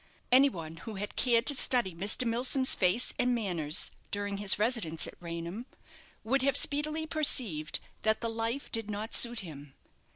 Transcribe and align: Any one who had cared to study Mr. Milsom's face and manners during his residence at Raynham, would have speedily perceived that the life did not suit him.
Any 0.31 0.49
one 0.49 0.77
who 0.77 0.95
had 0.95 1.15
cared 1.15 1.45
to 1.45 1.53
study 1.53 1.93
Mr. 1.93 2.25
Milsom's 2.25 2.73
face 2.73 3.13
and 3.19 3.35
manners 3.35 3.91
during 4.09 4.37
his 4.37 4.57
residence 4.57 5.05
at 5.05 5.13
Raynham, 5.19 5.67
would 6.23 6.41
have 6.41 6.57
speedily 6.57 7.05
perceived 7.05 7.79
that 8.01 8.19
the 8.19 8.27
life 8.29 8.71
did 8.71 8.89
not 8.89 9.13
suit 9.13 9.41
him. 9.41 9.75